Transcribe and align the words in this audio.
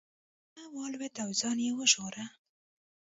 کارغه 0.55 0.65
والوت 0.77 1.15
او 1.23 1.29
ځان 1.39 1.57
یې 1.65 1.71
وژغوره. 1.79 2.25